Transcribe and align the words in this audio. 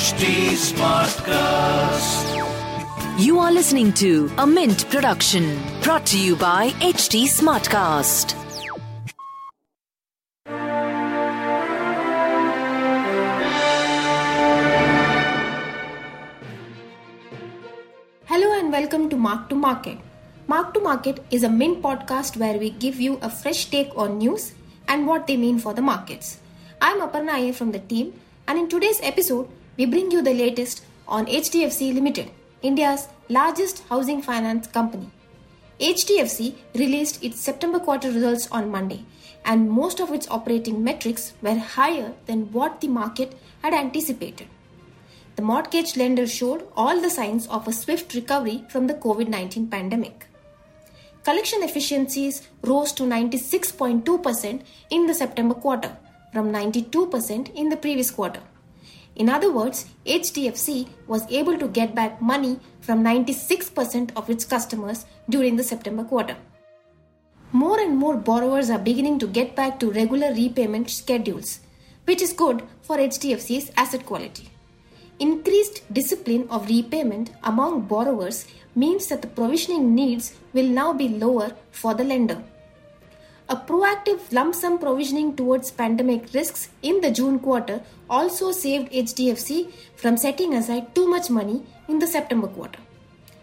HT 0.00 0.56
Smartcast. 0.56 2.28
You 3.22 3.38
are 3.38 3.52
listening 3.52 3.92
to 4.00 4.32
a 4.38 4.46
Mint 4.46 4.88
production 4.88 5.60
brought 5.82 6.06
to 6.06 6.18
you 6.18 6.36
by 6.36 6.70
HT 6.80 7.24
Smartcast. 7.28 8.32
Hello 18.24 18.58
and 18.58 18.72
welcome 18.72 19.10
to 19.10 19.16
Mark 19.18 19.50
to 19.50 19.54
Market. 19.54 19.98
Mark 20.46 20.72
to 20.72 20.80
Market 20.80 21.22
is 21.30 21.42
a 21.42 21.50
Mint 21.50 21.82
podcast 21.82 22.38
where 22.38 22.56
we 22.56 22.70
give 22.70 22.98
you 22.98 23.18
a 23.20 23.28
fresh 23.28 23.66
take 23.66 23.94
on 23.94 24.16
news 24.16 24.54
and 24.88 25.06
what 25.06 25.26
they 25.26 25.36
mean 25.36 25.58
for 25.58 25.74
the 25.74 25.82
markets. 25.82 26.38
I'm 26.80 27.02
Aparna 27.02 27.32
Iyer 27.32 27.52
from 27.52 27.72
the 27.72 27.80
team, 27.80 28.14
and 28.48 28.58
in 28.58 28.70
today's 28.70 29.00
episode, 29.02 29.46
we 29.76 29.86
bring 29.86 30.10
you 30.10 30.22
the 30.22 30.34
latest 30.34 30.84
on 31.06 31.26
HDFC 31.26 31.94
Limited, 31.94 32.30
India's 32.62 33.08
largest 33.28 33.82
housing 33.88 34.22
finance 34.22 34.66
company. 34.66 35.10
HDFC 35.80 36.54
released 36.74 37.22
its 37.24 37.40
September 37.40 37.78
quarter 37.78 38.10
results 38.10 38.48
on 38.52 38.70
Monday, 38.70 39.04
and 39.44 39.70
most 39.70 40.00
of 40.00 40.12
its 40.12 40.28
operating 40.28 40.84
metrics 40.84 41.32
were 41.40 41.58
higher 41.58 42.12
than 42.26 42.52
what 42.52 42.80
the 42.80 42.88
market 42.88 43.34
had 43.62 43.72
anticipated. 43.72 44.46
The 45.36 45.42
mortgage 45.42 45.96
lender 45.96 46.26
showed 46.26 46.68
all 46.76 47.00
the 47.00 47.08
signs 47.08 47.46
of 47.46 47.66
a 47.66 47.72
swift 47.72 48.14
recovery 48.14 48.64
from 48.68 48.88
the 48.88 48.94
COVID 48.94 49.28
19 49.28 49.68
pandemic. 49.68 50.26
Collection 51.24 51.62
efficiencies 51.62 52.48
rose 52.62 52.92
to 52.92 53.04
96.2% 53.04 54.62
in 54.90 55.06
the 55.06 55.14
September 55.14 55.54
quarter 55.54 55.96
from 56.32 56.52
92% 56.52 57.54
in 57.54 57.68
the 57.70 57.76
previous 57.76 58.10
quarter. 58.10 58.40
In 59.20 59.28
other 59.28 59.52
words, 59.52 59.84
HDFC 60.06 60.88
was 61.06 61.30
able 61.30 61.58
to 61.58 61.68
get 61.68 61.94
back 61.94 62.22
money 62.22 62.58
from 62.80 63.04
96% 63.04 64.12
of 64.16 64.30
its 64.30 64.46
customers 64.46 65.04
during 65.28 65.56
the 65.56 65.62
September 65.62 66.04
quarter. 66.04 66.36
More 67.52 67.78
and 67.78 67.98
more 67.98 68.16
borrowers 68.16 68.70
are 68.70 68.78
beginning 68.78 69.18
to 69.18 69.26
get 69.26 69.54
back 69.54 69.78
to 69.80 69.90
regular 69.90 70.32
repayment 70.32 70.88
schedules, 70.88 71.60
which 72.06 72.22
is 72.22 72.32
good 72.32 72.62
for 72.80 72.96
HDFC's 72.96 73.70
asset 73.76 74.06
quality. 74.06 74.48
Increased 75.18 75.82
discipline 75.92 76.46
of 76.48 76.70
repayment 76.70 77.30
among 77.42 77.82
borrowers 77.82 78.46
means 78.74 79.08
that 79.08 79.20
the 79.20 79.28
provisioning 79.28 79.94
needs 79.94 80.32
will 80.54 80.70
now 80.80 80.94
be 80.94 81.10
lower 81.10 81.52
for 81.72 81.92
the 81.92 82.04
lender. 82.04 82.42
A 83.52 83.56
proactive 83.56 84.32
lump 84.32 84.54
sum 84.54 84.78
provisioning 84.78 85.34
towards 85.34 85.72
pandemic 85.72 86.32
risks 86.32 86.68
in 86.82 87.00
the 87.00 87.10
June 87.10 87.40
quarter 87.40 87.82
also 88.08 88.52
saved 88.52 88.92
HDFC 88.92 89.72
from 89.96 90.16
setting 90.16 90.54
aside 90.54 90.94
too 90.94 91.08
much 91.08 91.30
money 91.30 91.64
in 91.88 91.98
the 91.98 92.06
September 92.06 92.46
quarter, 92.46 92.78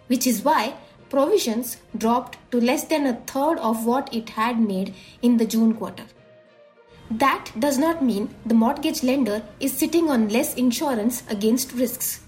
which 0.08 0.25
is 0.25 0.45
why 0.45 0.75
provisions 1.09 1.76
dropped 1.98 2.37
to 2.52 2.61
less 2.61 2.86
than 2.86 3.05
a 3.05 3.15
third 3.32 3.59
of 3.59 3.86
what 3.86 4.14
it 4.14 4.30
had 4.30 4.61
made 4.61 4.93
in 5.21 5.36
the 5.36 5.45
June 5.45 5.73
quarter. 5.73 6.05
That 7.11 7.52
does 7.59 7.77
not 7.77 8.02
mean 8.02 8.33
the 8.45 8.55
mortgage 8.55 9.03
lender 9.03 9.43
is 9.59 9.77
sitting 9.77 10.09
on 10.09 10.30
less 10.30 10.53
insurance 10.53 11.23
against 11.30 11.73
risks. 11.73 12.21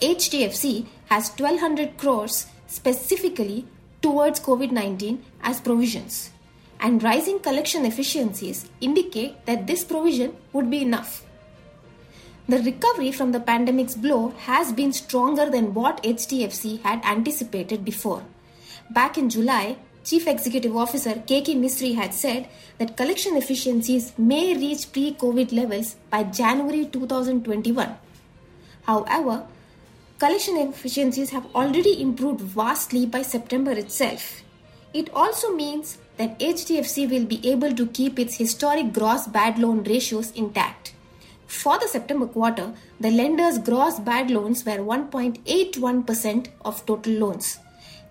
HDFC 0.00 0.86
has 1.06 1.30
1200 1.30 1.96
crores 1.96 2.46
specifically 2.66 3.66
towards 4.02 4.40
COVID 4.40 4.72
19 4.72 5.24
as 5.44 5.60
provisions, 5.60 6.30
and 6.84 7.02
rising 7.02 7.38
collection 7.38 7.86
efficiencies 7.86 8.66
indicate 8.78 9.46
that 9.46 9.66
this 9.66 9.82
provision 9.82 10.36
would 10.52 10.68
be 10.70 10.82
enough. 10.82 11.24
The 12.46 12.58
recovery 12.58 13.10
from 13.10 13.32
the 13.32 13.40
pandemic's 13.40 13.94
blow 13.94 14.34
has 14.40 14.70
been 14.70 14.92
stronger 14.92 15.48
than 15.48 15.72
what 15.72 16.02
HDFC 16.02 16.82
had 16.82 17.02
anticipated 17.02 17.86
before. 17.86 18.22
Back 18.90 19.16
in 19.16 19.30
July, 19.30 19.78
Chief 20.04 20.26
Executive 20.26 20.76
Officer 20.76 21.14
Keki 21.14 21.56
Mistry 21.56 21.94
had 21.94 22.12
said 22.12 22.48
that 22.76 22.98
collection 22.98 23.38
efficiencies 23.38 24.12
may 24.18 24.54
reach 24.54 24.92
pre 24.92 25.14
COVID 25.14 25.54
levels 25.54 25.96
by 26.10 26.22
January 26.24 26.84
2021. 26.84 27.96
However, 28.82 29.46
collection 30.18 30.58
efficiencies 30.58 31.30
have 31.30 31.46
already 31.54 32.02
improved 32.02 32.42
vastly 32.42 33.06
by 33.06 33.22
September 33.22 33.72
itself. 33.72 34.43
It 34.94 35.10
also 35.12 35.52
means 35.52 35.98
that 36.18 36.38
HDFC 36.38 37.10
will 37.10 37.24
be 37.26 37.40
able 37.50 37.74
to 37.74 37.86
keep 37.88 38.16
its 38.16 38.36
historic 38.36 38.92
gross 38.92 39.26
bad 39.26 39.58
loan 39.58 39.82
ratios 39.82 40.30
intact. 40.30 40.94
For 41.48 41.78
the 41.78 41.88
September 41.88 42.26
quarter, 42.26 42.72
the 43.00 43.10
lender's 43.10 43.58
gross 43.58 43.98
bad 43.98 44.30
loans 44.30 44.64
were 44.64 44.78
1.81% 44.78 46.46
of 46.64 46.86
total 46.86 47.12
loans. 47.14 47.58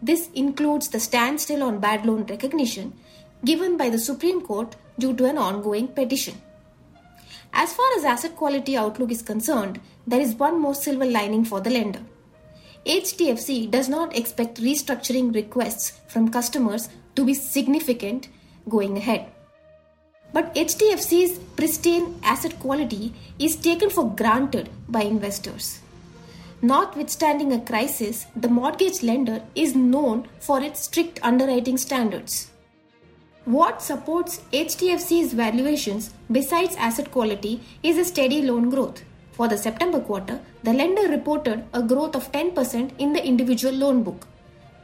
This 0.02 0.30
includes 0.36 0.90
the 0.90 1.00
standstill 1.00 1.64
on 1.64 1.80
bad 1.80 2.06
loan 2.06 2.26
recognition 2.26 2.92
given 3.46 3.78
by 3.78 3.90
the 3.90 4.00
Supreme 4.00 4.42
Court 4.42 4.76
due 5.00 5.14
to 5.16 5.26
an 5.26 5.38
ongoing 5.38 5.88
petition. 5.88 6.42
As 7.54 7.72
far 7.72 7.86
as 7.96 8.04
asset 8.04 8.36
quality 8.36 8.76
outlook 8.76 9.12
is 9.12 9.22
concerned, 9.22 9.80
there 10.06 10.20
is 10.20 10.36
one 10.36 10.60
more 10.60 10.76
silver 10.76 11.06
lining 11.06 11.46
for 11.46 11.62
the 11.62 11.70
lender. 11.70 12.02
HDFC 12.86 13.72
does 13.72 13.88
not 13.88 14.16
expect 14.16 14.62
restructuring 14.62 15.34
requests 15.34 16.02
from 16.08 16.30
customers 16.30 16.90
to 17.16 17.24
be 17.24 17.34
significant 17.34 18.28
going 18.68 18.98
ahead. 18.98 19.28
But 20.34 20.54
HDFC's 20.56 21.40
pristine 21.56 22.20
asset 22.24 22.60
quality 22.60 23.14
is 23.40 23.56
taken 23.56 23.90
for 23.90 24.14
granted 24.14 24.70
by 24.90 25.04
investors. 25.04 25.80
Notwithstanding 26.62 27.54
a 27.54 27.60
crisis, 27.60 28.26
the 28.36 28.48
mortgage 28.48 29.04
lender 29.04 29.44
is 29.56 29.76
known 29.76 30.28
for 30.40 30.62
its 30.62 30.82
strict 30.82 31.20
underwriting 31.22 31.78
standards. 31.78 32.52
What 33.46 33.82
supports 33.82 34.42
HDFC's 34.52 35.34
valuations 35.34 36.14
besides 36.32 36.76
asset 36.78 37.12
quality 37.12 37.62
is 37.84 37.98
a 37.98 38.06
steady 38.06 38.42
loan 38.42 38.70
growth. 38.70 39.04
For 39.34 39.48
the 39.48 39.58
September 39.58 40.00
quarter, 40.00 40.40
the 40.62 40.74
lender 40.74 41.08
reported 41.10 41.66
a 41.74 41.82
growth 41.82 42.16
of 42.16 42.32
10% 42.32 42.92
in 43.00 43.14
the 43.14 43.26
individual 43.26 43.74
loan 43.74 44.04
book. 44.04 44.28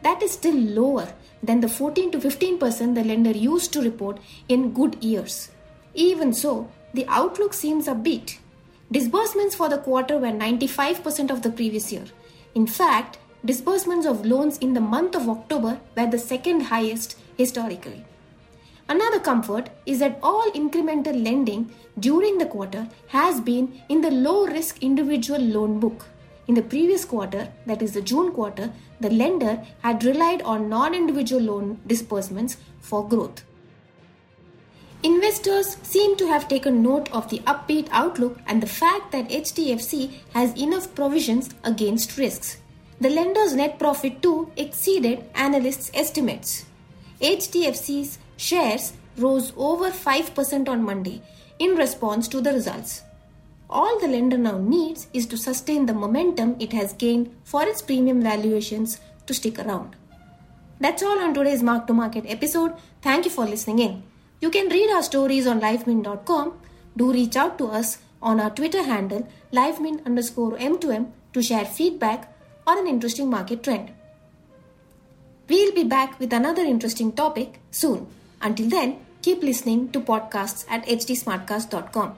That 0.01 0.23
is 0.23 0.31
still 0.31 0.55
lower 0.55 1.13
than 1.43 1.61
the 1.61 1.69
14 1.69 2.11
to 2.11 2.17
15% 2.17 2.95
the 2.95 3.03
lender 3.03 3.31
used 3.31 3.71
to 3.73 3.81
report 3.81 4.19
in 4.47 4.73
good 4.73 5.03
years. 5.03 5.51
Even 5.93 6.33
so, 6.33 6.69
the 6.93 7.05
outlook 7.07 7.53
seems 7.53 7.87
upbeat. 7.87 8.37
Disbursements 8.91 9.53
for 9.53 9.69
the 9.69 9.77
quarter 9.77 10.17
were 10.17 10.31
95% 10.31 11.29
of 11.29 11.43
the 11.43 11.51
previous 11.51 11.91
year. 11.91 12.05
In 12.55 12.65
fact, 12.65 13.19
disbursements 13.45 14.07
of 14.07 14.25
loans 14.25 14.57
in 14.57 14.73
the 14.73 14.81
month 14.81 15.15
of 15.15 15.29
October 15.29 15.79
were 15.95 16.07
the 16.07 16.17
second 16.17 16.61
highest 16.61 17.15
historically. 17.37 18.03
Another 18.89 19.19
comfort 19.19 19.69
is 19.85 19.99
that 19.99 20.17
all 20.23 20.49
incremental 20.51 21.23
lending 21.23 21.71
during 21.99 22.39
the 22.39 22.47
quarter 22.47 22.87
has 23.09 23.39
been 23.39 23.83
in 23.87 24.01
the 24.01 24.09
low 24.09 24.47
risk 24.47 24.81
individual 24.81 25.39
loan 25.39 25.79
book. 25.79 26.07
In 26.47 26.55
the 26.55 26.63
previous 26.63 27.05
quarter, 27.05 27.49
that 27.67 27.83
is 27.83 27.93
the 27.93 28.01
June 28.01 28.31
quarter, 28.31 28.71
the 28.99 29.11
lender 29.11 29.63
had 29.83 30.03
relied 30.03 30.41
on 30.41 30.69
non 30.69 30.95
individual 30.95 31.39
loan 31.39 31.79
disbursements 31.85 32.57
for 32.79 33.07
growth. 33.07 33.43
Investors 35.03 35.77
seem 35.83 36.17
to 36.17 36.25
have 36.27 36.47
taken 36.47 36.81
note 36.81 37.11
of 37.11 37.29
the 37.29 37.39
upbeat 37.45 37.87
outlook 37.91 38.39
and 38.47 38.61
the 38.61 38.67
fact 38.67 39.11
that 39.11 39.29
HDFC 39.29 40.13
has 40.33 40.59
enough 40.59 40.95
provisions 40.95 41.51
against 41.63 42.17
risks. 42.17 42.57
The 42.99 43.11
lender's 43.11 43.53
net 43.53 43.77
profit 43.77 44.23
too 44.23 44.51
exceeded 44.57 45.25
analysts' 45.35 45.91
estimates. 45.93 46.65
HDFC's 47.21 48.17
shares 48.39 48.93
rose 49.17 49.51
over 49.57 49.91
5% 49.91 50.69
on 50.69 50.83
Monday 50.83 51.21
in 51.59 51.75
response 51.75 52.27
to 52.29 52.41
the 52.41 52.53
results. 52.53 53.03
All 53.69 53.99
the 53.99 54.07
lender 54.07 54.37
now 54.37 54.57
needs 54.57 55.07
is 55.13 55.27
to 55.27 55.37
sustain 55.37 55.85
the 55.85 55.93
momentum 55.93 56.55
it 56.59 56.73
has 56.73 56.93
gained 56.93 57.35
for 57.43 57.63
its 57.63 57.81
premium 57.81 58.21
valuations 58.21 58.99
to 59.27 59.33
stick 59.33 59.59
around. 59.59 59.95
That's 60.79 61.03
all 61.03 61.19
on 61.19 61.33
today's 61.33 61.61
Mark 61.61 61.85
to 61.87 61.93
Market 61.93 62.25
episode. 62.27 62.73
Thank 63.01 63.25
you 63.25 63.31
for 63.31 63.45
listening 63.45 63.79
in. 63.79 64.03
You 64.39 64.49
can 64.49 64.69
read 64.69 64.89
our 64.89 65.03
stories 65.03 65.45
on 65.45 65.59
livemint.com. 65.59 66.53
Do 66.95 67.11
reach 67.11 67.35
out 67.35 67.57
to 67.57 67.67
us 67.67 67.97
on 68.21 68.39
our 68.39 68.49
Twitter 68.49 68.83
handle 68.83 69.27
livemint 69.51 70.05
underscore 70.05 70.57
M2M 70.57 71.11
to 71.33 71.41
share 71.41 71.65
feedback 71.65 72.33
on 72.65 72.79
an 72.79 72.87
interesting 72.87 73.29
market 73.29 73.63
trend. 73.63 73.91
We'll 75.49 75.73
be 75.73 75.83
back 75.83 76.19
with 76.19 76.31
another 76.31 76.61
interesting 76.61 77.11
topic 77.11 77.59
soon. 77.71 78.07
Until 78.41 78.69
then, 78.69 78.97
keep 79.21 79.43
listening 79.43 79.89
to 79.91 80.01
podcasts 80.01 80.65
at 80.69 80.85
htsmartcast.com. 80.85 82.17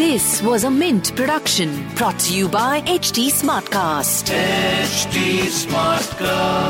This 0.00 0.42
was 0.42 0.64
a 0.64 0.70
Mint 0.70 1.14
production 1.14 1.86
brought 1.94 2.18
to 2.20 2.34
you 2.34 2.48
by 2.48 2.80
HT 2.80 3.28
Smartcast. 3.28 4.32
HT 4.32 5.44
Smartcast. 5.44 6.69